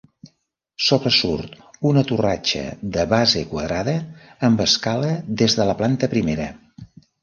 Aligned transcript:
Sobresurt 0.85 1.53
una 1.91 2.03
torratxa 2.13 2.65
de 2.97 3.05
base 3.13 3.45
quadrada 3.53 3.97
amb 4.51 4.67
escala 4.69 5.17
des 5.45 5.63
de 5.63 5.73
la 5.73 5.81
planta 5.85 6.15
primera. 6.19 6.55